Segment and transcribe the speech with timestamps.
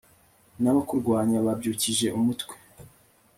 [0.61, 2.53] n'abakurwanya babyukije umutwe